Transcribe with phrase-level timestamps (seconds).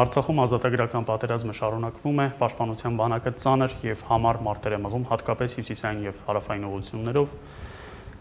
[0.00, 6.00] Արցախում ազատագրական պատերազմը շարունակվում է, պաշտպանության բանակը ծանր եւ համառ մարտեր է մղում, հատկապես հյուսիսային
[6.06, 7.34] եւ հարավային ուղություններով։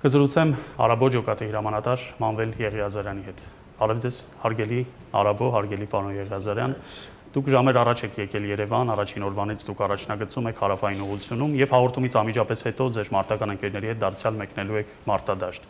[0.01, 0.51] Կզրուցեմ
[0.83, 3.43] Արաբո ջոկատի հրամանատար Մանվել Եղիազարյանի հետ։
[3.79, 4.81] Բարև ձեզ, հարգելի
[5.19, 6.75] Արաբո, հարգելի պարոն Եղիազարյան։
[7.29, 12.15] Դուք ժամեր առաջ եք եկել Երևան, առաջին օրվանից դուք առաջնագծում եք հարավային ուղությունում եւ հաղորդումից
[12.19, 15.69] ամիջապես հետո ձեր մարտական ընկերների հետ դարձյալ մեկնելու եք մարտադաշտ։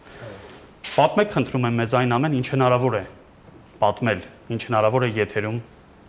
[0.89, 3.03] Պատմեք, խնդրում եմ մեզ այն ամեն, ինչ հնարավոր է
[3.83, 4.23] պատմել,
[4.55, 5.59] ինչ հնարավոր է եթերում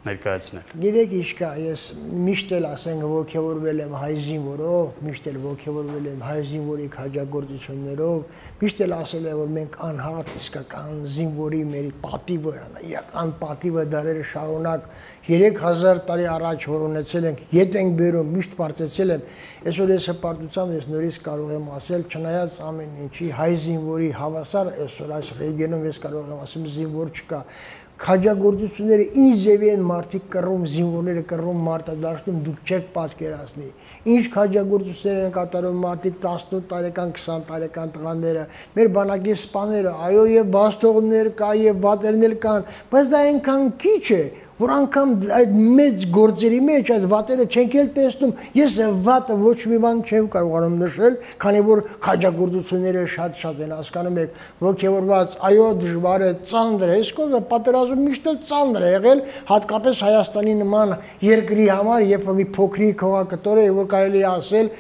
[0.07, 1.83] ներկայացնել։ Գիտեք ինչ կա, ես
[2.25, 8.23] միշտ էլ ասենք ողջավորվել եմ հայ զինվորով, միշտ էլ ողջավորվել եմ հայ զինվորի քաջագործություններով,
[8.61, 12.55] միշտ էլ ասել եմ որ մենք անհատ իսկական զինվորի մեր պատիվը,
[12.91, 14.89] իրական պատիվը դարերը շարունակ
[15.31, 19.27] 3000 տարի առաջ որ ունեցել ենք, ետ ենք բերում, միշտ բարձեցել եմ։
[19.71, 25.13] Այսօր ես հպարտությամբ ես նորից կարող եմ ասել, չնայած ամեն ինչի հայ զինվորի հավասար այսօր
[25.21, 27.41] այս ռեգիոնում ես կարող եմ ասեմ զինվոր չկա
[28.01, 33.67] քաջագործությունները ինչ ձևի են մարդիկ կռում, զինվորները կռում մարտադաշտում դուք չեք պատկերացնի։
[34.15, 38.45] Ինչ քաջագործություններ են կատարում մարդիկ 18 տարեկան, 20 տարեկան տղաները,
[38.81, 44.23] մեր բանակի սպաները, այո եւ բաստողներ կա եւ վատերներ կան, բայց դա այնքան քիչ է,
[44.61, 49.79] որ անգամ այդ մեծ գործերի մեջ այդ վատերը չենք էլ տեսնում։ Ես վատը ոչ մի
[49.85, 56.31] բան չեմ կարողանում նշել, քանի որ քաջագործությունները շատ-շատ են հասկանում եք, ողջավորված, այո, դժվար է,
[56.51, 62.07] ծանր է, իսկով է պատերազմը միշտ էլ ծանր է եղել, հատկապես Հայաստանի նման երկրի համար,
[62.11, 64.71] երբ մի փոքրիկ հողակտոր է, որ կարելի է ասել,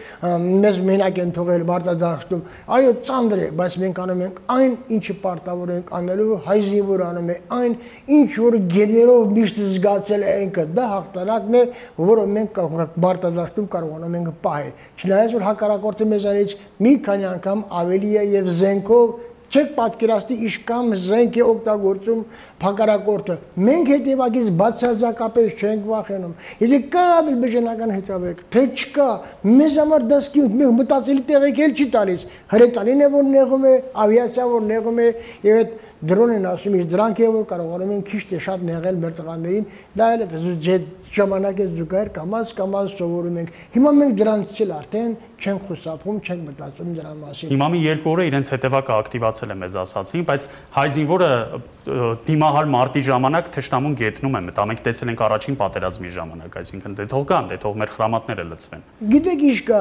[0.61, 2.45] մեզ մենակ են թողել մարտադաշտում։
[2.77, 7.31] Այո, ծանր է, բայց մենք անում ենք այն, ինչը պարտավոր ենք անելու, հայ զինվոր անում
[7.31, 7.77] է այն,
[8.21, 11.63] ինչ որ գեներով միշտ զգացել է ինքը, դա հաղթանակն է,
[12.11, 12.61] որը մենք
[13.05, 16.55] մարտադաշտում կարողանում ենք պահել։ Չնայած որ հակառակորդը մեզանից
[16.87, 19.15] մի քանի անգամ ավելի է եւ զենքով
[19.51, 22.21] չեք պատկերացնի իշքան զենք է օգտագործում
[22.63, 29.11] փակարակորտը։ Մենք հետևակից բացարձակապես չենք վախենում։ Եթե կա ադրբեջանական հետավեք, թե չկա,
[29.51, 33.75] մեզ համար դասքի մենք մտածելի տեղեկ էլ չի տալիս։ Հրետանին է որ նեղում է,
[34.07, 35.09] ավիացիա որ նեղում է
[35.51, 39.01] եւ այդ դրոն են ասում, իսկ դրանք է որ կարողանում են քիչ թե շատ նեղել
[39.03, 39.67] մեր տղաներին,
[40.01, 40.77] դա էլ է
[41.11, 46.43] ժամանակ է զուգահեռ կամած կամած սովորում ենք։ Հիմա մենք դրանից էլ արդեն չենք խուսափում, չենք
[46.51, 50.47] մտածում դրա մասին։ Հիմա մի երկու օրը իրենց հետևակը ակտիվացել է մեզ ասացին, բայց
[50.77, 51.31] հայ զինվորը
[51.81, 57.07] դիմահար մարտի ժամանակ թշնամուն գետնում է մտա։ Մենք տեսել ենք առաջին պատերազմի ժամանակ, այսինքն դե
[57.11, 59.81] թող կան, դե թող մեր խրամատները լծվեն։ Գիտեք ինչ կա,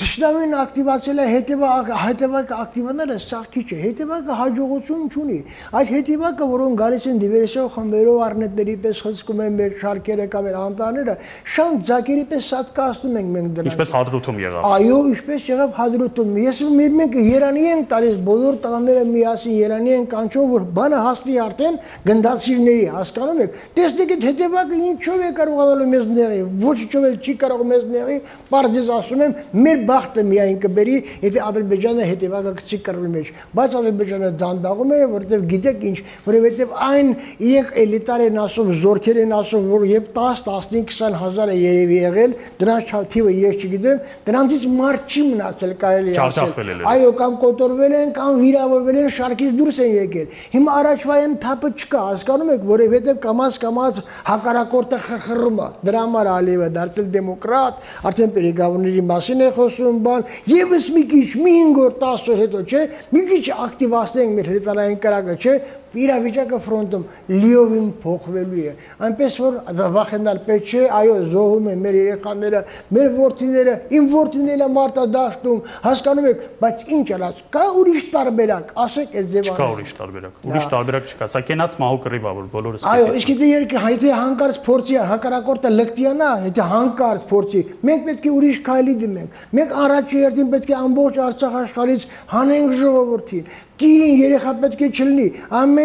[0.00, 5.38] թշնամին ակտիվացել է հետևակը, հետևակը ակտիվանալը սա քիչ է, հետևակը հաջողություն չունի։
[5.80, 10.56] Այս հետևակը, որոնք գալիս են դիվերսիոն խմբերով առնետների պես խցկում են մեր շարքերը կամ մեր
[10.60, 11.14] անտառները,
[11.50, 16.60] շան ձակերի պես սատկացնում ենք մենք դրանք։ Ինչպես հադրութում եղավ։ Այո, ինչպես եղավ հադրութում։ Ես
[17.00, 21.78] մենք Երանի ենք տալիս բոլոր տղաները միասին Երանի են կանչում, որ բանը հասնի արդեն
[22.10, 27.64] գնդացիրների, հասկանում եք։ Տեսնեք այդ հետևակը ինչով է կարողանալու մեզ նեղի, ոչինչով էլ չի կարող
[27.70, 28.18] մեզ նեղի,
[28.50, 34.30] բարձես ասում եմ, մեր բախտը միայն կբերի, եթե Ադրբեջանը հետևակը գցի կռվի մեջ։ Բայց Ադրբեջանը
[34.40, 35.98] դանդաղում է, որովհետև գիտեք ինչ,
[36.30, 37.12] որովհետև այն
[37.50, 41.98] իրենք էլիտար են ասում, զորքեր են ասում, որ եւ 10, 15, 20 հազար է երևի
[42.00, 47.94] եղել, դրանց թիվը ես չգիտեմ, դրանցից մարդ չի մնացել կարելի է ասել։ Այո, կամ կոտորվել
[48.00, 52.64] են, կամ վիրավորվել են, շարքից դուրս են եկել։ Հիմա առաջվա այն թափը չկա, հասկանում եք,
[52.70, 59.50] որովհետև կամած կամած հակարակորտը խխռում է։ Դրա համար Ալիևը դարձել դեմոկրատ, արդեն պերեգավորների մասին է
[59.60, 62.82] խոսում, բան, եւս մի քիչ, մի 5 օր 10 օր հետո, չէ,
[63.14, 65.54] մի քիչ ակտիվացնենք մեր հրետանային կրակը, չէ,
[65.90, 68.74] իրավիճակը ֆրոնտում լիովին փոխվելու է
[69.06, 69.56] այնպես որ
[69.96, 72.60] վախենալ պետք չէ այո զոհում են մեր երեխաները
[72.96, 79.30] մեր ворթիները իմ ворթիները մարտադաշտում հասկանում եք բայց ինչ արած կա ուրիշ տարբերակ ասեք այդ
[79.34, 83.32] ձևը չկա ուրիշ տարբերակ ուրիշ տարբերակ չկա սա կենաց մահու կռիվա որ բոլորս այո իսկ
[83.40, 88.94] դե երկը հայտի հանկարծ փորձի հակարակորտը լկտիանա եթե հանկարծ փորձի մենք պետք է ուրիշ քայլի
[89.00, 93.50] դիմենք մենք առաջի երթին պետք է ամբողջ արցախ աշխարհից հանենք ժողովրդին
[93.80, 95.79] կին երեխա պետք է չլինի ամեն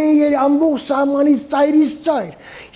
[0.46, 2.32] ամբողջ սահմանից ծայրից ծայր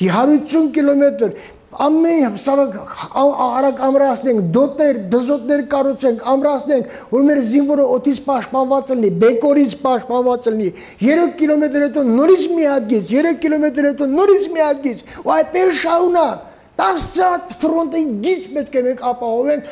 [0.10, 1.39] 150 կիլոմետր
[1.69, 10.50] ամեն արագ ամրացնենք, դոտներ, դզոտներ կառուցենք, ամրացնենք, որ մեր զինվորը օթից պաշտպանված լինի, բեկորից պաշտպանված
[10.50, 10.69] լինի։
[11.06, 15.33] 3 կիլոմետր հետո նորից մի հատ գից, 3 կիլոմետր հետո նորից մի հատ գից, ու
[15.38, 16.48] այդպես շարունակ։
[16.79, 19.65] 10 հատ ֆրոնտի գից պետք է մենք ապահովենք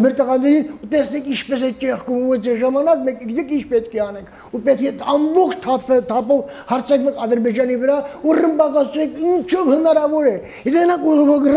[0.00, 4.00] մեր տղաներին ու տեսնենք ինչպես է ճեղքում ու այս ժամանակ մենք գիտեք ինչ պետք է
[4.06, 10.30] անենք ու պետք է ամբողջ թափը թափով հարցենք մենք Ադրբեջանի վրա ու ռմբակոծենք ինչով հնարավոր
[10.30, 10.36] է
[10.76, 11.04] նրանք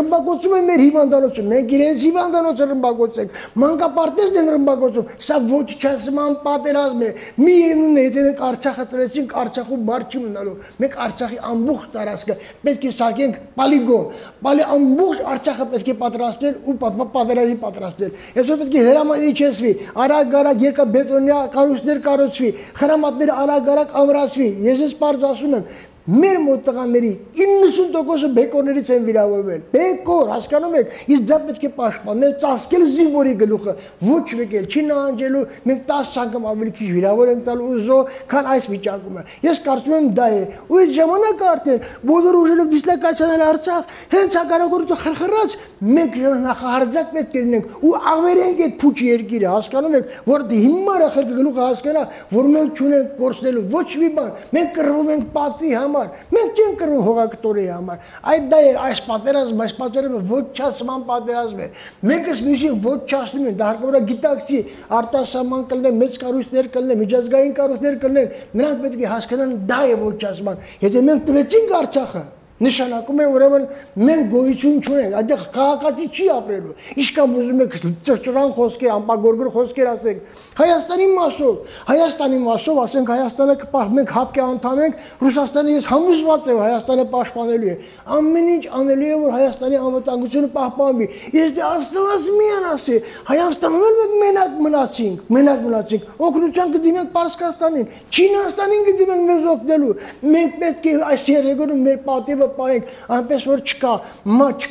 [0.00, 7.00] ռմբակոծում են մեր հիվանդանոցը մենք իրենց հիվանդանոցը ռմբակոծենք մանկապարտեզն են ռմբակոծում սա ոչ չասման պատերազմ
[7.00, 7.10] է
[7.40, 12.86] միևնույն է եթե մենք Արցախը տրեցինք Արցախում բար չի մնալու մենք Արցախի ամբողջ տարածքը պետք
[12.90, 14.06] է սարքենք պոլիգոն
[14.40, 14.89] բալի ամբողջ
[15.30, 18.10] Արցախը պետք է պատրաստել ու պատերազմի պատրաստել
[18.40, 19.72] այսօր պետք է հրամայիչեսվի
[20.04, 22.50] արագ-արագ երկա բետոնյա կառույցներ կառուցվի
[22.80, 25.64] խրամատները արագ-արագ ամրացվի ես ես բարձ ասում եմ
[26.08, 32.32] Մեր մոտ տղաների 90%-ը բեկորներից են վիրավորվել։ Բեկոր, հասկանում եք, իսկ դա պետք է պաշտպանել,
[32.40, 33.74] ծածկել զինվորի գլուխը,
[34.08, 37.98] ոչ մեկել, չի նահանջելու, մենք 10 անգամ ավելի քիչ վիրավոր ենք տալու ուզո,
[38.32, 42.70] քան այս վիճակում է։ Ես կարծում եմ դա է։ Ու այս ժամանակը արդեն բոլոր ուժերով
[42.70, 45.56] դիսլոկացիաներ Արցախ, հենց հակառակորդը խրխրած,
[46.00, 50.96] մենք նախահարձակ պետք է լինենք ու ավերենք այդ փուչ երկիրը, հասկանում եք, որ դե հիմա
[51.10, 55.99] խրկը գլուխը հասկանա, որ մենք չունենք կորցնելու ոչ մի բան։ Մենք կռվում ենք պատվի համար
[56.00, 61.04] համար։ Մենք չենք կրում հողակտորի համար։ Այդ դա է այս պատերազմը, այս պատերազմը ոչ չասման
[61.10, 61.68] պատերազմ է։
[62.10, 64.60] Մեկս մյուսին ոչ չասնում են, դա հարկավոր է գիտակցի,
[65.00, 70.14] արտասահման կլինեն, մեծ կառույցներ կլինեն, միջազգային կառույցներ կլինեն, նրանք պետք է հասկանան դա է ոչ
[70.20, 72.24] չասման։ Եթե մենք տվեցինք Արցախը,
[72.60, 73.62] նշանակում է ուրեմն
[74.04, 77.76] մենք գոյություն չունենք, այդտեղ քաղաքացի չի ապրելու։ Ինչքան ուզում եք
[78.08, 80.18] ճրճրան խոսքեր, ամպագորգոր խոսքեր ասեք։
[80.60, 81.54] Հայաստանի մասով,
[81.90, 83.56] Հայաստանի մասով ասենք Հայաստանը
[83.96, 87.76] մենք հապկե անդամ ենք, Ռուսաստանը ես համոզված եմ Հայաստանը պաշտպանելու է։
[88.20, 91.08] Ամեն ինչ անելու է որ Հայաստանի անվտանգությունը պահպանվի։
[91.40, 92.96] Ես դե աստված միան ասի,
[93.30, 99.94] Հայաստանում էլ մենք մենակ մնացինք, մենակ մնացինք։ Օգնության կդիմենք Պարսկաստանին, Չինաստանին կդիմենք մեզ օգնելու։
[100.30, 103.92] Մենք պետք է այս երեգոնում մեր պատիվը պահենք, այնպես որ չկա,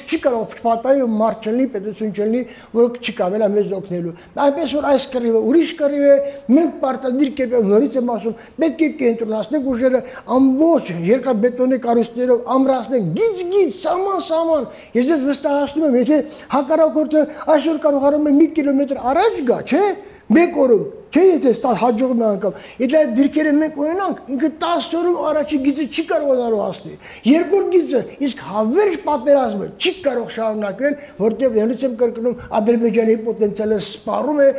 [0.09, 2.41] չի կարող պատահի մարդ չլինի, պետություն չլինի,
[2.75, 4.13] որ չկա մենա մեզ օգնելու։
[4.45, 6.15] Այնպես որ այս կռիվը ուրիշ կռիվ է,
[6.59, 10.01] մենք պարտադիր կերպով նորից եմ ասում, պետք է կենտրոնացնենք ուժերը
[10.39, 16.21] ամբողջ երկաթբետոնի կառույցներով ամրացնենք, գիծ-գիծ, սաման-սաման։ Ես ես վստահացնում եմ, եթե
[16.55, 17.25] հակառակորդը
[17.55, 19.85] այսօր կարողանում է 1 կիլոմետր առաջ գա, չէ՞,
[20.29, 24.89] մեկ օրում Չէ՞ եթե ստա հաջողում է անգամ։ Եթե այդ դիրքերը մենք ունենանք, ինքը 10
[24.99, 31.57] օրում առաջի գիծը չի կարողանալու հասնել։ Երկրորդ գիծը իսկ հավերժ պատերազմը չի կարող շարունակվել, որտեղ
[31.59, 34.49] ելույթ եմ կրկնում Ադրբեջանի պոտենցիալը սպառում է,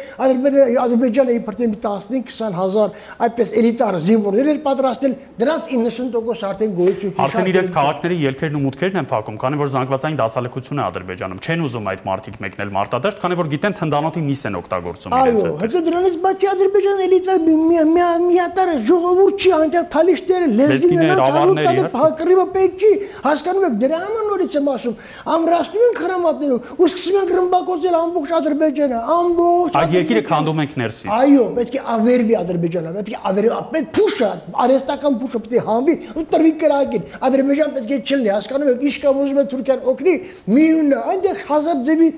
[0.80, 2.98] Ադրբեջանը իբրտե 15-20 հազար
[3.30, 8.62] այդպես էլիտար զինվորներ էր պատրաստել, դրանց 90% արդեն գոյություն չի։ Արդեն իրենց քաղաքների ելքերն ու
[8.66, 13.20] մուտքերն են փակում, քանի որ զանգվածային դասալքություն է Ադրբեջանում։ Չեն ուզում այդ մարտիկ մեկնել մարտադաշտ,
[13.20, 17.34] քանի որ գիտեն թնդանոթի միս են օգտագործում իրենց Այո, հետո դրանից բայց Բացի Ադրբեջան էլիտվա
[18.24, 22.92] միատարը ժողովուրդ չի անջա թալիշները լեզին նրանց հարուտանը հակրիվը պետք չի
[23.26, 24.94] հասկանում եք դրա համար նորից եմ ասում
[25.34, 31.12] ամրացնում են խրամատներով ու սկսում են ռմբակոծել ամբողջ Ադրբեջանը ամբողջ Այդ երկիրը քանդում ենք ներսից
[31.20, 34.30] Այո պետք է ավերվի Ադրբեջանը պետք է ավերվի պետք փուշը
[34.64, 38.96] արեստական փուշը պետք է հանվի ու տրվի կրակին Ադրբեջան պետք է չլինի հասկանում եք ինչ
[39.04, 40.14] կամ ուզում է Թուրքիան օգնի
[40.56, 42.10] միունը այնտեղ հազար ձևի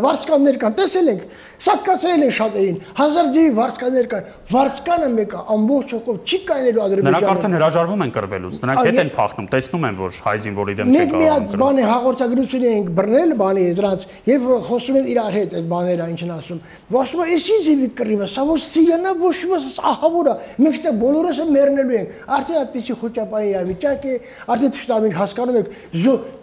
[0.00, 1.24] վարսկաններ կան տեսել ենք
[1.60, 7.30] սատկացրել են շատերին հազար ձևի վարսկաներ կան։ Վարսկանը մեկը ամբողջ հոգով չի կանելու Ադրբեջանը։ Նրանք
[7.30, 10.96] արդեն հրաժարվում են կրվելուց։ Նրանք հետ են փախնում, տեսնում են, որ հայ զինվորի դեմ չեն
[10.96, 15.56] կարող։ Մենք միած բանը հաղորդագրություն ենք բռնել բանի դրանց, երբ որ խոսում են իրար հետ
[15.60, 16.60] այդ բաները, ինչն ասում։
[16.90, 22.20] Ոսմա էսի զիվի կռիվը, սա ոչ սիրանա, ոչ ոս ահավորա։ Մենք ստե բոլորս մեռնելու ենք։
[22.40, 24.14] Արդեն այդպեսի խոճապային իրավիճակ է,
[24.54, 25.72] արդեն ճշտամին հասկանում եք։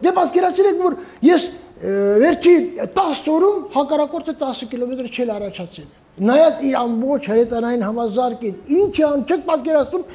[0.07, 2.53] Դե պատկերացրեք, որ ես վերջի
[2.97, 9.41] 10 օրում հակառակորդը 10 կիլոմետր չել առաջացել նայած իր ամբողջ հրետանային համազարկին ինչ ան չեք
[9.47, 10.05] պատկերացնում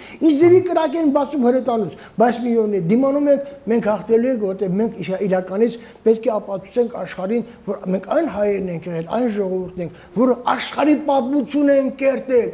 [0.43, 4.75] ձևի կրակ են բացում հրետանուց բայց մի օրն է դիմանում ենք մենք հաղթելու ենք որտեղ
[4.81, 10.01] մենք իրականից պետք է ապացուցենք աշխարհին որ մենք այն հայերն ենք եղել այն ժողովուրդն ենք
[10.19, 12.49] որ աշխարհի պատմություն են կերտել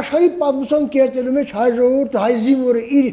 [0.00, 3.08] աշխարհի պատմություն կերտելու մեջ հայ ժողովուրդը հայ զինվորը իր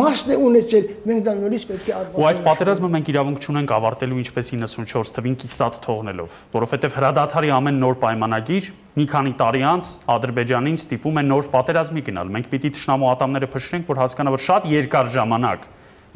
[0.00, 3.74] մասն է ունեցել մենք դա նորից պետք է ապացուցենք ու այս պատերազմը մենք իրավունք չունենք
[3.78, 8.70] ավարտելու ինչպես 94 թվին կիսատ թողնելով որովհետև հրադադարի ամեն նոր պայմանագիր
[9.00, 13.86] մի քանի տարի անց Ադրբեջանին ստիպում է նոր պատերազմի գնալ։ Մենք պիտի ճշնամու ատամները փշրենք,
[13.90, 15.68] որ հասկանա, որ շատ երկար ժամանակ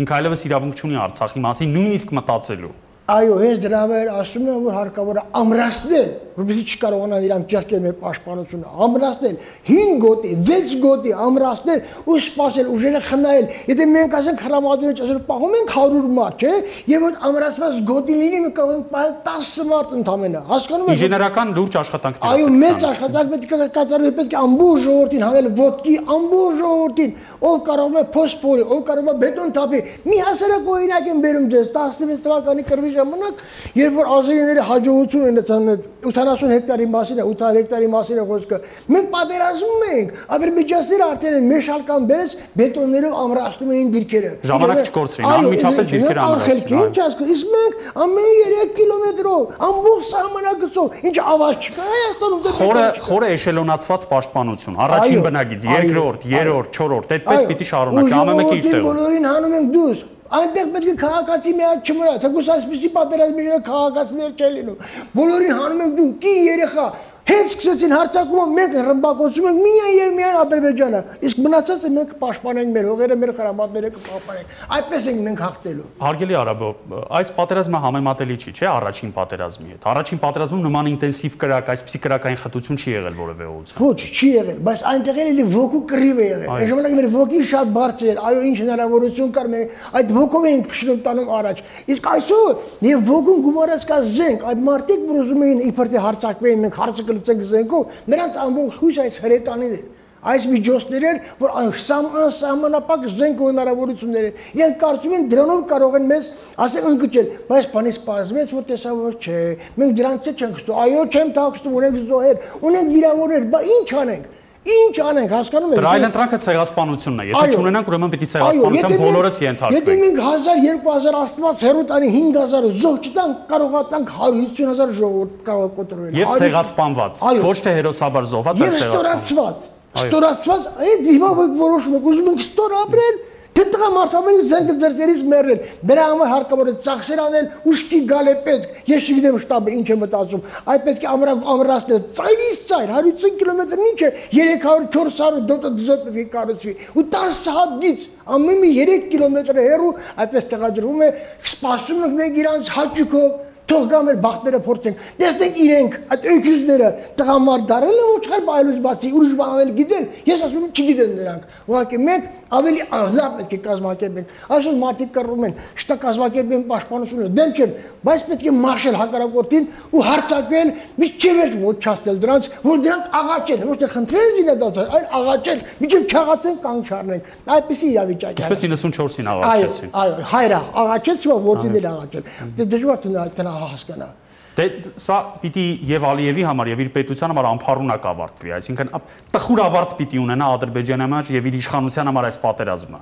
[0.05, 2.73] ինքը այլևս իրավունք չունի Արցախի մասին նույնիսկ մտածելու։
[3.05, 6.07] Այո, հենց դրա վեր ասում եմ, որ հարկավոր է ամրացնել,
[6.39, 9.35] որպեսզի չկարողանան իրանք ճեղքել մեր պաշտպանությունը, ամրացնել
[9.67, 15.57] 5 գոտի, 6 գոտի ամրացնել ու սпасել ուժերը խնայել։ Եթե մենք ասենք հրամադուց այսօր պահում
[15.61, 16.55] ենք 100 մարդ, չէ՞,
[16.95, 21.55] եւ այդ ամրացված գոտին լինի մենք կարող ենք պահել 10 մարդ ընդամենը։ Հասկանում եք։ Ինժեներական
[21.61, 25.95] լուրջ աշխատանք դեր։ Այո, մեծ աշխատանք պետք է կատարվի, պետք է ամբողջ ժողովրդին հանել ոտքի,
[26.15, 31.23] ամբողջ ժողովրդին, ով կարող է փոսփորի, ով կարող է բետոն թափի։ Մի հասարակ օրինակ եմ
[31.25, 33.43] բերում ձեզ 16 թվականի կրվի ժամանակ,
[33.79, 35.69] երբ որ ազերիները հաջողություն ունեցան
[36.05, 38.59] 80 հեկտարի մասին է, 8 հեկտարի մասին է խոսքը,
[38.95, 45.91] մենք պատերազմում ենք, ադրբեջանցիները արդեն են մեշալկան բերես բետոններով ամրացնում էին դիրքերը։ Ժամանակ չկորցրին, անմիջապես
[45.95, 47.73] դիրքերը ամրացրին։ Ինչ ասկու, իսկ մենք
[48.05, 55.69] ամեն 3 կիլոմետրով ամբողջ սահմանակցով, ինչ ավազ չկա Հայաստանում։ Խորը խորը էշելոնացված պաշտպանություն, առաջին բնագիծ,
[55.75, 60.69] երկրորդ, երրորդ, չորրորդ, այդպես պիտի շարունակի, ամեն մեկը իր տեղը։ Բոլորին հանում ենք դուրս այնտեղ
[60.75, 64.79] պետք է քաղաքացի միակ չմնա, թեկուզ այսպեսի պատերազմի քաղաքացիներ չեն լինում։
[65.19, 66.87] Բոլորին հանում ենք դու, կի երեխա,
[67.25, 72.89] Հենց սկսեցին հարցակումը մենք ռմբակոծում ենք միայն եւ միայն Ադրբեջանը։ Իսկ մնացածը մենք կպաշտպանենք մեր
[72.91, 76.69] հողերը, մեր խրամատները կպահպանենք։ Այդպես ենք մենք հաղթելու։ Հարգելի Արաբո,
[77.17, 82.39] այս պատերազմը համեմատելի չի, չէ՞, առաջին պատերազմի հետ։ Առաջին պատերազմում նման ինտենսիվ կրակ, այսպիսի կրակային
[82.45, 86.53] խտություն չի եղել որևէ ուղղությամբ։ Ոչ, չի եղել, բայց այնտեղ էլի ոգու կռիվ է եղել։
[86.55, 90.69] Այն ժամանակ մեր ոգին շատ բարձր էր, այո, ինչ հնարավորություն կար մենք այդ ոգով էինք
[90.75, 91.63] փշնում տանում առաջ։
[91.95, 92.53] Իսկ այսօր
[92.85, 97.07] եւ ոգուն գումարած կա զենք, այդ մարտիկ որ ուզում էին իբր թե հարցակվեին, մենք հարցը
[97.15, 99.85] կլուծենք զենքով, նրանց ամբողջ հույս այս հրետանին էր
[100.25, 106.29] այս միջոցներ էր, որ անսահմանապակ զենք հնարավորություններ են։ Իրենք կարծում են դրանով կարող են մեզ
[106.65, 109.43] ասել ընկճել, բայց բանից պարզվեց, որ տեսա որ չէ։
[109.83, 112.41] Մենք դրանից չենք ստու։ Այո, չեմ թաքստում, ունենք զոհեր,
[112.71, 114.33] ունենք վիրավորներ, բա ինչ անենք։
[114.65, 119.37] Ինչ անենք, հասկանում եք։ Դրա այլ ընտրանքը ցեղասպանությունն է։ Եթե չունենանք, ուրեմն պիտի ցեղասպանության բոլորս
[119.45, 125.37] ենթարկվենք։ Եթե մենք 1000, 2000 աստված հերո տանի 5000 զոհ չտանք, կարող ատանք 150000 ժողովուրդ
[125.45, 131.29] կարող կոտրվել։ Եվ ցեղասպանված, ոչ թե հերոսաբար զոհված, այլ ցեղասպանված։ Ստորացված, այդ հիմա
[131.61, 133.19] որոշում եք, ուզում եք ստոր ապրել,
[133.55, 138.81] Դե տղամարդամենի զենքը ձերտերից մեռնել։ Դրա համար հարկավոր է ծախսեր անել, ուշքի գալ է պետք։
[138.91, 140.43] Ես չգիտեմ շտաբը ինչ է մտածում։
[140.75, 146.77] Այդ պետք է ամրակ ամրացնել։ Ծայրից ծայր 150 կիլոմետր ինչ է 300-400 դոտը դզոտվի կառուցվի։
[146.99, 149.95] Ու 10 հատ գից ամեն մի 3 կիլոմետր հեռու
[150.25, 151.09] այդպես տեղադրվում է,
[151.55, 153.33] սպասում ենք մենք իրանց հաճույքով
[153.71, 159.13] թող գա մեր բախտերը փորձենք։ Տեսնենք իրենք այդ ընկյուզները տղամարդ դարել են ոչխար բայլուց բացի
[159.15, 162.83] ուրիշ բան անել գիտեն։ Ես ասում եմ չգիտեն նրանք։ Ուղղակի մենք ավելի
[163.15, 167.73] լավ պետք է կազմակերպենք։ Այսօր մարդիկ կռում են, շտա կազմակերպեն պաշտպանությունը։ Դեմ չեմ,
[168.05, 170.73] բայց պետք է մաշել հակառակորդին ու հարցակել,
[171.05, 176.57] միջև էլ ոչչացնել դրանց, որ դրանք աղաչեն, ոչ թե խնդրեն զինադարձ, այլ աղաչեն, միջև չաղացեն
[176.65, 177.23] կանգ չառնեն։
[177.55, 182.99] Այդպեսի իրավիճակ է։ Ինչպես 94-ին աղաչեցին։ Այո, այո, հայրը աղաչեց, որդին էլ աղաչել։ Դե դժվար
[183.05, 184.09] է այդ հասկանա։
[184.55, 184.67] Դե
[185.03, 188.93] սա պիտի եւ Ալիևի համար եւ իր պետության համար անփառունակ ավարտվի, այսինքն
[189.35, 193.01] տխուր ավարտ պիտի ունենա Ադրբեջանի համար եւ իր իշխանության համար այս պատերազմը։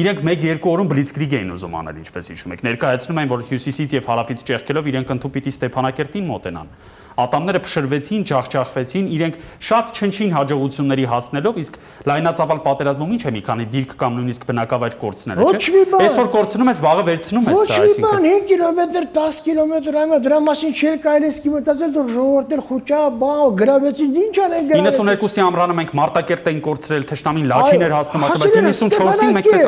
[0.00, 4.08] Իրենք 1-2 օրում բլիցկրիգ էին ուզում անել, ինչպես հիշում եք։ Ներկայացնում են, որ հյուսիսից եւ
[4.16, 6.72] հարավից ճեղքելով իրենք ընդու պիտի Ստեփանակերտին մոտենան
[7.16, 9.36] ատամները փշրվեցին, ջախջախվեցին, իրենք
[9.66, 11.78] շատ չնչին հաջողությունների հասնելով, իսկ
[12.10, 16.82] լայնածավալ պատերազմում ինչ է մի քանի դիրք կամ նույնիսկ բնակավայր կորցնելը, չէ՞։ Այսօր կորցնում ես,
[16.84, 20.76] վաղը վերցնում ես դա, այսինքն։ Ոչ մի բան, 5 կիլոմետր, 10 կիլոմետր այմա դրա մասին
[20.86, 25.90] չէր կարելի սկի մտածել, որ ժողովուրդներ խոճա, բա գրավեցին, ինչ անեն գրավեցին։ 92-ի ամռանը մենք
[25.98, 29.66] Մարտակերտ էին կորցրել, Թշնամին Լաչին էր հասնում, բայց 94-ին մենք պես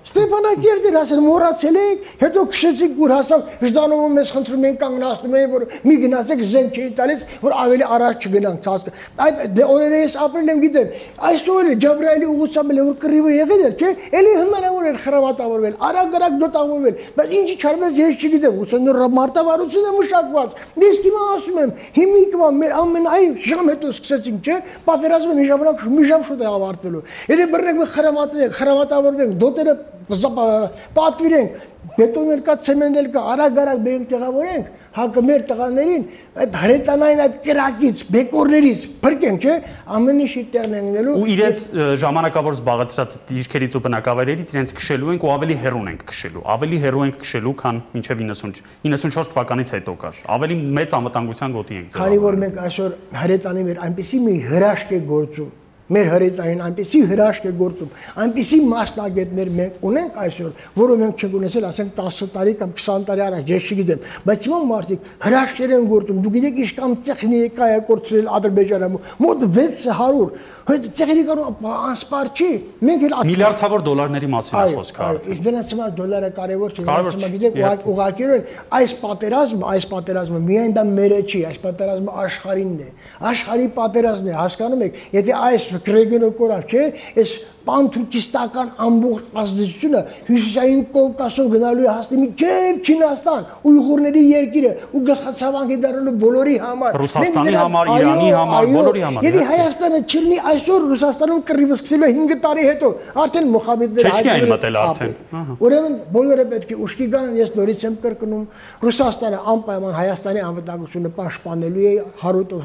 [0.00, 5.50] այո Ստեփանակերտի հասել մոռացել եք, հետո քշեցիք ուր հասավ, Ժդանովը մեզ խնդրում են կանգնացնում են,
[5.52, 8.88] որ մի գնացեք զենք չէի տալիս, որ ավելի առաջ չգնանք ցածկ։
[9.20, 10.94] Այդ դե օրերը ես ապրել եմ գիտեմ։
[11.30, 13.90] Այսօր Ջաբրայելի ուղղությամբ էլ որ կռիվը եղել էր, չէ՞,
[14.20, 20.56] էլի հնարավոր էր խրամատավորվել, արագ-արագ դոտավորվել, բայց ինչի չարվեց ես չգիտեմ, ուսումնոր մարտավարությունը մշակված։
[20.90, 24.58] Իսկ հիմա ասում եմ, հիմիկվա մեր ամենայն ժամ հետո սկսեցինք, չէ՞,
[24.90, 29.74] պատերազմը մի ժամանակ մի ժամ շուտ է ավարտվելու։ Եթե բռնենք խրամատենք, խրամատավորվենք, դոտերը
[30.10, 31.64] պատվիրենք,
[31.96, 36.04] բետոնել կա, ցեմենտել կա, արագ-արագ մենք տեղավորենք, հակը մեր տղաներին
[36.40, 39.54] այդ հրետանային այդ կրակից, բեկորներից փրկենք, չէ՞,
[39.96, 41.62] ամեն ինչի տեղն են գնելու։ Ու իրենց
[42.02, 47.06] ժամանակավոր զբաղեցրած դիրքերից ու բնակավայրերից իրենց քշելու ենք ու ավելի հեռուն ենք քշելու։ Ավելի հեռու
[47.06, 52.10] ենք քշելու, քան մինչև 90 94 թվականից հետո կար։ Ավելի մեծ անվտանգության գոտի ենք ձեռագրում։
[52.10, 55.50] Քանի որ մենք այսօր հրետանի մեր այնպեսի մի հրաշք է գործում
[55.90, 57.94] մեր հրեծային այնպեսի հրաշք է գործում,
[58.24, 63.24] այնպեսի մասնագետներ մենք ունենք այսօր, որը մենք չենք ունեցել, ասենք 10 տարի կամ 20 տարի
[63.26, 68.30] առաջ, ես չգիտեմ, բայց հիմա մարդիկ հրաշքեր են գործում։ Դուք գիտեք ինչքան տեխնիկա է կորցրել
[68.38, 70.30] Ադրբեջանը, մոտ 600
[70.70, 72.48] Հետ տեխնիկան անսպար չի։
[72.86, 77.32] Մենք էլ միլիարդավոր դոլարների մասին է խոսքը արդեն։ դրանց համար դոլարը կարևոր չէ, դրանց համար
[77.34, 78.44] գիտեք ուղղակիորեն
[78.78, 82.90] այս պատերազմը, այս պատերազմը միայն դա մերը չի, այս պատերազմը աշխարհինն է։
[83.30, 86.84] Աշխարհի պատերազմն է, հասկանում եք։ Եթե այս Գրեգենո կորավ, չէ,
[87.20, 87.34] այս
[87.66, 90.00] պանթուրքիստական ամբողջ ազդեցությունը
[90.30, 96.98] հյուսիսային Կովկասով գնալու է հասնի միջև Չինաստան, Ուйղուրների երկիրը ու գլխացավանք է դառնալու բոլորի համար։
[97.00, 102.40] Ռուսաստանի համար, Իրանի համար, բոլորի համար։ Եթե Հայաստանը չլինի այսօր Ռուսաստանում կռիվը սկսել է 5
[102.44, 102.90] տարի հետո,
[103.20, 105.14] արդեն Մոխամեդները հայտնել մտել արդեն։
[105.60, 108.44] Ուրեմն բոլորը պետք է ուշքի գան, ես նորից եմ կրկնում,
[108.80, 111.94] Ռուսաստանը անպայման Հայաստանի անվտանգությունը պաշտպանելու է,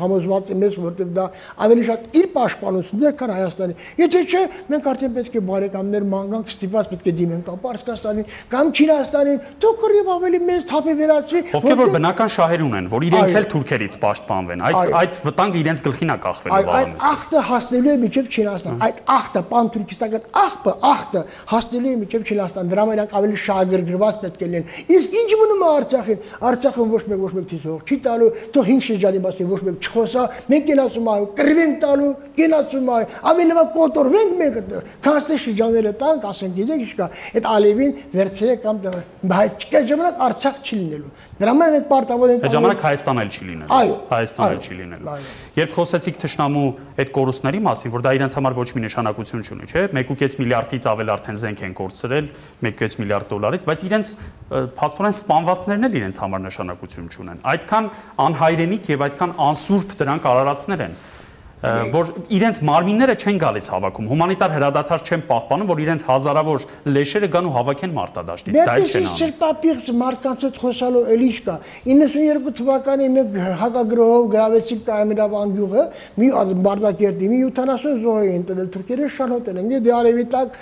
[0.06, 1.26] համոզված եմ ես, որովհետև դա
[1.66, 6.54] ավելի շատ իր պաշտպանությունն է, քան Հայաստանի։ Եթե չէ, մենք արդեն պետք է բարեկամներ մանգանք
[6.56, 11.92] ստիպած պետք է դիմենք Պարսկաստանին կամ Չինաստանին, դու կռիվ ավելի մեծ թափի վերածվի, ովքեր որ
[11.96, 16.60] բնական շահեր ունեն, որ իրենք էլ թուրքերից պաշտպանվեն։ Այդ այդ վտանգը իրենց գլխին է կախվելու
[16.66, 22.26] վաղամիս։ Այդ ախտը հասնելու է միջև Չինաստան։ Այդ ախտը պան-թուրքիստական ախպը, ախտը հասնելու է միջև
[22.26, 24.66] Չինաստան։ Դրա իրանք ավելի շահագրգռված պետք է լինեն։
[24.96, 28.86] Իսկ ինչ մնում է Արցախին։ Արցախը ոչ մեկ ոչ մեկ ցույց չի տալու, թող 5
[28.86, 34.36] շրջանի մասին ոչ մեկ չխոսա։ Մենք կենացում այ կռվենք տալու, կենացում այ ավելի լավ կոտորվենք
[34.76, 38.82] մենք քանստե շրջանները տանք, ասենք գիտեք ինչ կա, այդ Ալիևին վերցրեք կամ
[39.26, 43.32] բայց չկա ժամանակ Արցախ չի լինելու։ Դրա համար մենք պարտավոր ենք Այդ ժամանակ Հայաստան էլ
[43.36, 45.16] չի լինելու։ Այո, Հայաստան էլ չի լինելու։
[45.56, 49.84] Երբ խոսեցիք Թշնամու այդ կորուստների մասին, որ դա իրենց համար ոչ մի նշանակություն չունի, չէ՞,
[49.96, 52.30] 1.5 միլիարդից ավել արդեն զենք են կորցրել,
[52.66, 54.12] 1.5 միլիարդ դոլարից, բայց իրենց
[54.76, 57.90] փաստորեն սպանվածներն էլ իրենց համար նշանակություն չունեն։ Այդքան
[58.26, 60.98] անհայրենիք եւ այդքան անսուրբ դրանք արարածներ են
[61.64, 67.48] որ իրենց մարմինները չեն գալիս հավաքում, հումանիտար հրադադար չեն պահպանում, որ իրենց հազարավոր լեշերը գան
[67.50, 72.54] ու հավաքեն մարտադաշտից, դա էլ չեն անում։ Դե պապիղս մարդկանց հետ խոսալու էլի չկա։ 92
[72.60, 75.86] թվականի մեկ հակագրոհով գրավեցիք Կարամիրավան գյուղը,
[76.22, 76.30] մի
[76.66, 80.58] Մարտակերտի մի 70 զոհ էին տվել թուրքերը շանոտել են։ Դե արևի տակ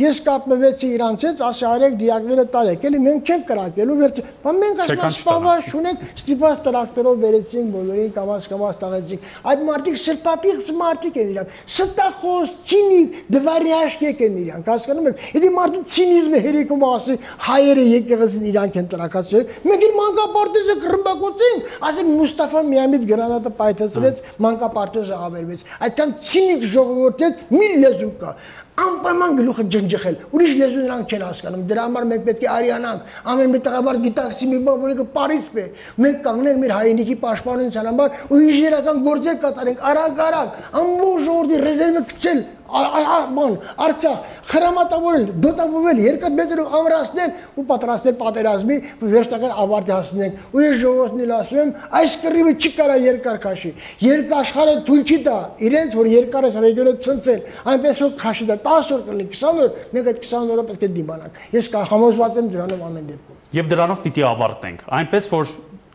[0.00, 4.82] ես կապնվեցի իրանց հետ, ասա արեք դիակները տարեք, էլի մենք չենք կրակելու վերջ։ Բայց մենք
[4.84, 11.18] ասում սպանված շունենք, ստիպած տրակտորով վերեցինք բոլորին կամաց կամաց տաղեցինք։ Այդ մարդիկ սրպա պիղծ մարդիկ
[11.22, 17.84] են իրանք, ստախոս, ցինիկ, դվարյաշկեք են իրանք, հասկանում եք։ Եթե մարդու ցինիզմը հերիքում ասի հայերը
[17.94, 25.64] եկեղեցին իրանք են տրակացել, մենք իր մանկապարտեզը կռմբակոծենք, ասեմ Մուստաֆան միամիտ գրանատը պայթեցրեց, մանկապարտեզը ավերվեց։
[25.84, 27.24] Այդքան ցինիկ ժողովուրդ
[27.54, 28.36] մի լեզու կա
[28.74, 33.52] անպայման գլուխը ջնջխել։ Ուրիշ լեզու նրանք չեն հասկանում։ Դրա համար մենք պետք է արիանանք։ Ամեն
[33.54, 35.66] մի տղամարդ գիտակցի մի բան, որը Փարիզ է։
[36.04, 42.42] Մենք կանգնենք մեր հայրենիքի պաշտպանության համար ու ինժեներական գործեր կատարենք արագ-արագ։ Ամբողջ ժողովրդի ռեզերվը գցել
[42.64, 43.54] բան
[43.84, 51.34] Արցախ խրամատավորել, դոտավորել, երկաթ մետրով ամրացնել ու պատրաստել պատերազմի վերջնական ավարտի հասնենք։ Ու ես ժողովրդին
[51.38, 53.70] ասում եմ, այս կռիվը չի կարա երկար քաշի։
[54.04, 55.36] Երկաշխարը թույլ չի տա
[55.68, 57.40] իրենց, որ երկար այս ռեգիոնը ցնցել,
[57.74, 60.90] այնպես որ քաշի դա 10 օր կլինի, 20 օր, մենք այդ 20 օրը պետք է
[60.98, 65.54] դիմանանք։ Ես համոզված եմ դրանով ամեն դեպքում։ Եվ դրանով պիտի ավարտենք։ Այնպես որ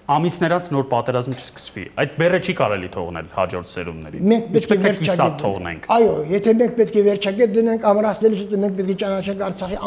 [0.10, 5.36] ամիսներած նոր պատերազմ չսկսվի։ Այդ բերը չի կարելի թողնել հաջորդ սերունդներին։ Մենք պետք է վերջակետ
[5.43, 9.78] թողնենք։ Այո, եթե մենք պետք է վերջակետ դնենք ամրացնելուց հետո մենք պետք է ճանաչենք Արցախի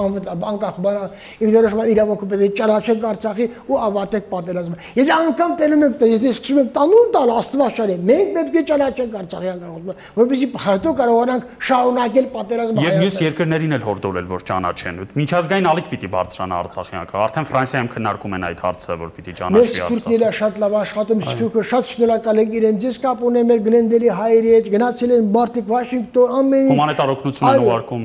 [0.52, 1.02] անկախ բանա
[1.42, 6.60] ինքնորոշման իրավունքը պետք է ճանաչենք Արցախի ու ավարտենք պատերազմը։ Եթե անգամ տենում ենք, եթե սկսում
[6.62, 12.86] ենք տանուլ տալ Աստվածաշարի, մենք պետք է ճանաչենք Արցախի անկախությունը, որովհետեւ հետո կարողանանք շարունակել պատերազմը։
[12.86, 17.90] Եվ մյուս երկրներին էլ հորդորել, որ ճանաչեն։ Միջազգային ալիք պիտի բարձրանա Արցախի անկախ։ Արդեն Ֆրանսիայում
[17.92, 21.88] քննարկում են այդ հարցը, որ պիտի ճանաչվի Արցախ ինքն իր շատ լավ աշխատում, Սփյուռքը շատ
[21.92, 26.68] շնորհակալ ենք իրենց։ Ես կապ ունեմ մեր Գլենդելի հայերի հետ, գնացել են Մարտիկ Վաշինգտոն, ամեն
[26.72, 28.04] հումանիտար օգնություն են ուղարկում։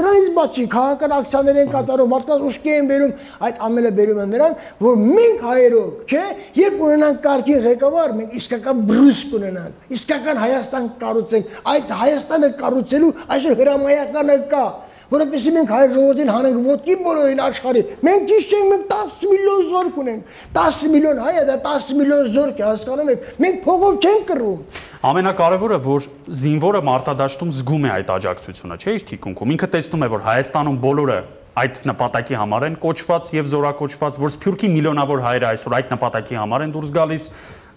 [0.00, 3.14] Դրանից բացի քաղաքական ակցիաներ են կատարում, մարդկանց ուշքի են բերում,
[3.50, 6.24] այդ ամենը բերում են նրան, որ մենք հայերով, չէ,
[6.60, 13.60] երբ ունենանք կարգի ղեկավար, մենք իսկական բրուս կունենանք, իսկական Հայաստան կառուցենք։ Այդ Հայաստանը կառուցելու այսօր
[13.60, 14.64] հրամայականը կա
[15.10, 19.98] որովհետեւ մենք հայ ժողովրդին հանենք ոտքի բոլորին աշխարհի։ Մենք ինչ չենք, մենք 10 միլիոն զորք
[20.04, 24.24] ունենք։ 10 միլիոն հայ է, դա 10 միլիոն զորք է, հասկանում եք։ Մենք փողով չենք
[24.30, 24.62] կռվում։
[25.10, 26.08] Ամենակարևորը, որ
[26.40, 31.20] զինվորը մարտադաշտում զգում է այդ աջակցությունը, չէ՞ իր թիկունքում։ Ինքը տեսնում է, որ Հայաստանում բոլորը
[31.60, 36.64] այդ նպատակի համար են կոչված եւ զորակոչված, որ Սփյուռքի միլիոնավոր հայերը այսօր այդ նպատակի համար
[36.66, 37.24] են դուրս գալիս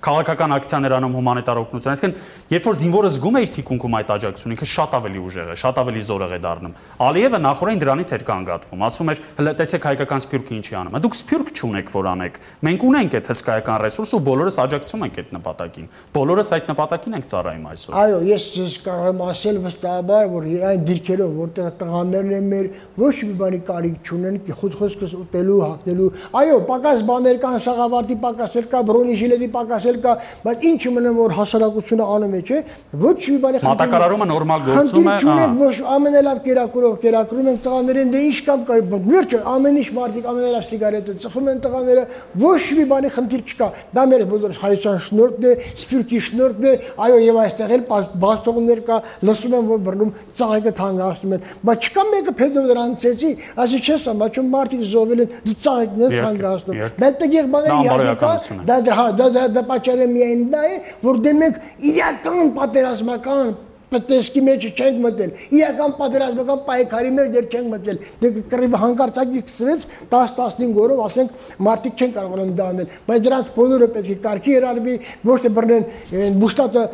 [0.04, 2.16] քաղաքական ակցիաներ անում հումանիտար օգնություն։ Այսինքն,
[2.54, 5.80] երբ որ զինվորը զգում է իր թիկունքում այդ աջակցությունը, ինքը շատ ավելի ուժեղ է, շատ
[5.84, 10.54] ավելի զորեղ է դառնում։ Ալիևը նախորեն դրանից էր կանգատվում, ասում էր, հələ տեսեք հայկական սփյուռքը
[10.60, 15.04] ինչի անում։ Դուք սփյուռք չունեք, որ անեք։ Մենք ունենք այդ հսկայական ռեսուրս ու բոլորս աջակցում
[15.08, 19.60] ենք այդ նպատակին։ Բոլորս այդ նպատակին ենք ծառայում այսօր։ Այո, ես ես կարող եմ ասել
[19.64, 22.70] վստահաբար, որ այն դիրքերով, որտեղ տղաներն են մեր
[23.04, 26.10] ոչ մի բանի կարիք չունեն, խոսքս ուտելու, հագնելու։
[26.44, 29.50] Այո, պակաս բաներ կան, սաղավարտի պակասել կա, բրոնի ժիլետի
[29.94, 32.60] ասել կա, բայց ինչը մնում որ հասարակությունը անում է, չէ,
[33.04, 37.58] ոչ մի բանի խնդիր։ Մատակարարումը նորմալ գործում է։ Խնդիր չունենք, ոչ ամենալավ կերակուրով կերակրում են
[37.64, 38.78] տղաներին, դե ինչ կամ կա,
[39.14, 42.04] վերջը ամեն ինչ մարդիկ ամենալավ սիգարետը ծխում են տղաները,
[42.44, 45.54] ոչ մի բանի խնդիր չկա։ Դա մեր բոլոր հայության շնորհքն է,
[45.84, 47.84] սպիրկի շնորհքն է, այո, եւ այստեղ էլ
[48.24, 53.32] բաստողներ կա, լսում են որ բռնում ծաղիկը թանկացնում են, բայց չկա մեկը փեդով դրանցեցի,
[53.64, 58.34] ասի չես ամաչում մարդիկ զովել են, դու ծաղիկն ես թանկացնում։ Դա տեղ բաների իհարկե կա,
[58.68, 63.54] դա դա դա դա պատճառը միայն դա է, որ դե մենք իրական պատերազմական
[63.94, 69.84] տեսքի մեջ չենք մտել։ Իրական պատերազմական պայքարի մեջ դեռ չենք մտել։ Դե կռիվը հանկարծակի սկսվեց
[70.14, 71.36] 10-15 օրով, ասենք,
[71.68, 74.96] մարդիկ չեն կարողանում դա անել, բայց դրանց բոլորը պետք է կարգի հրավիրվի,
[75.30, 76.86] ոչ թե բռնեն բուշտատը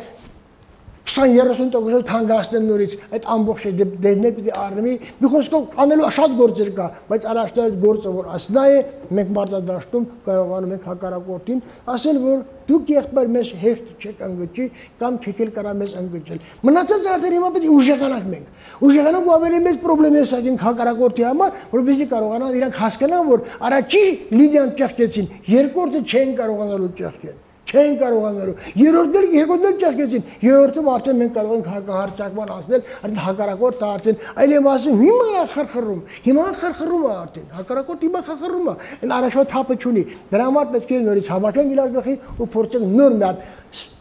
[1.10, 3.66] 20-30% թանկացնեն նորից այդ ամբողջ
[4.04, 8.78] դերներ պիտի առնվի մի խոսքով անելու շատ գործեր կա բայց առաջնահերթ գործը որ ասնա է
[9.18, 11.62] մենք մարտադաշտում կարողանում ենք հակարակորտին
[11.94, 14.66] ասել որ դուք եղբայր մեզ հեշտ չեք ընկճի
[15.00, 19.34] կամ չեք էլ կարա մեզ ընկճել մնացած արդեն հիմա պետք է ուժեղանանք մենք ուժեղանանք ու
[19.40, 24.04] ավելի մեծ խնդրեմ եսակենք հակարակորտի համար որովհետեւ կարողանան իրանք հասկանան որ առաջի
[24.38, 27.38] լիդիան ճեղքեցին երկրորդը չեն կարողանալու ճեղքել
[27.70, 33.22] չեն կարողանալու։ Երրորդն էլ երկրորդն էլ ճեղքեցին։ Երրորդում արդեն մենք կարող ենք հակահարցակման ասնել, արդեն
[33.26, 38.76] հակարակորդ արդեն այլև ասում հիմա է խրխռում։ Հիմա խրխռում է արդեն։ Հակարակորդ հիմա խրխռում է։
[39.00, 43.18] Այն առաջվա թափը չունի։ Դրա համար պետք է նորից հավաքենք իրար գլխի ու փորձենք նոր
[43.20, 43.44] մի հատ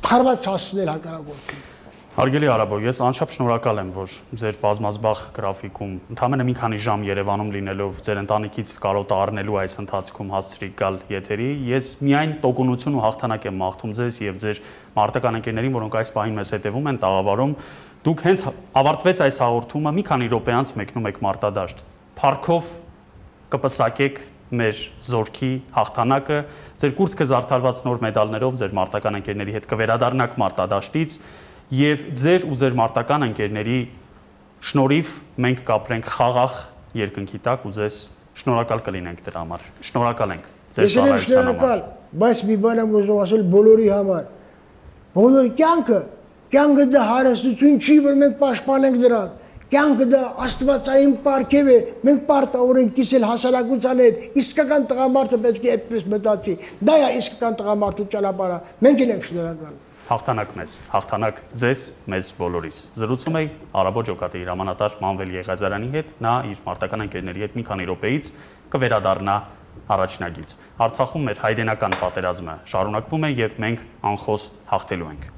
[0.09, 1.68] հարված հասնել հակարակորդին։
[2.19, 7.51] Հարգելի Արաբո, ես անչափ շնորհակալ եմ, որ ձեր բազմազբաղ գրաֆիկում ընդամենը մի քանի ժամ Երևանում
[7.53, 13.47] լինելով ձեր ընտանիքից կարոտ առնելու այս ընթացքում հասցրիք գալ եթերի։ Ես միայն տոկունություն ու հաղթանակ
[13.47, 14.59] եմ մաղթում ձեզ եւ ձեր
[14.99, 17.55] մարտական ընկերներին, որոնք այս պահին մեզ հետևում են, տաղավարում։
[18.03, 18.43] Դուք հենց
[18.83, 21.87] ավարտվեց այս հաղորդումը, մի քանի րոպեանց մեկնում եք մարտադաշտ։
[22.19, 22.73] Փարքով
[23.55, 24.23] կպսակեք
[24.59, 26.37] մեր զորքի հաղթանակը,
[26.81, 31.17] ձեր կուրծքը զարդարված նոր մեդալներով ձեր մարտական ընկերների հետ կվերադառնաք մարտադաշտից
[31.69, 33.79] եւ ձեր ու ձեր մարտական ընկերների
[34.69, 35.09] շնորհիվ
[35.45, 36.53] մենք կապրենք խաղաղ
[36.97, 37.97] երկնքի տակ ու ձեզ
[38.39, 41.83] շնորհակալ կլինենք դրա համար։ Շնորհակալ ենք ձեր շնորհակալ, համար։
[42.23, 44.23] Բայց մի բան եմ ուզում ասել բոլորի համար։
[45.13, 45.99] Բոլորի կյանքը,
[46.55, 49.35] կյանքը դա հարստություն չի, որ մենք պաշտպանենք դրան։
[49.69, 51.75] Կյանքը դա աստվածային պարգև է։
[52.07, 56.55] Մենք պարտավորենք կիսել հասարակության հետ։ Իսկական տղամարդը պետք է այդպես մտածի։
[56.89, 59.77] Դա է իսկական տղամարդու ճանապարհը։ Մենք ենք շնորհակալ
[60.09, 66.33] հաղթանակ մեզ, հաղթանակ ձեզ, մեզ բոլորիս։ Զրուցում էի Արաբո ջոկատի հրամանատար Մանվել Եղազարյանի հետ, նա
[66.49, 68.33] իր մարտական ընկերների հետ մի քանի րոպեից
[68.73, 69.39] կվերադառնա
[69.93, 75.35] առաջնագից։ Արցախում մեր հայրենական պատերազմը շարունակվում է եւ մենք անխոս հաղթելու ենք։